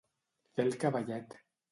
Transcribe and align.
Fer 0.59 0.65
el 0.69 0.77
cavallet. 0.85 1.37